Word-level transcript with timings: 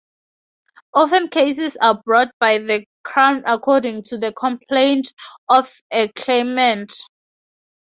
Often 0.95 1.27
cases 1.27 1.77
are 1.79 2.01
brought 2.03 2.29
by 2.39 2.57
the 2.57 2.83
Crown 3.03 3.43
according 3.45 4.01
to 4.05 4.17
the 4.17 4.33
complaint 4.33 5.13
of 5.47 5.71
a 5.91 6.07
claimant. 6.07 6.91